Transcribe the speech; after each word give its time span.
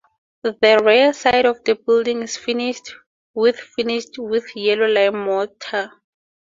The 0.41 0.81
rear 0.83 1.13
side 1.13 1.45
of 1.45 1.63
the 1.63 1.75
building 1.75 2.23
is 2.23 2.35
finished 2.35 2.95
with 3.35 3.59
finished 3.59 4.17
with 4.17 4.47
yellow 4.57 4.87
lime 4.87 5.25
mortar. 5.25 5.91